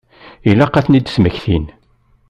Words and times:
Ilaq 0.49 0.73
ad 0.75 0.83
ten-id-smektin. 0.85 1.65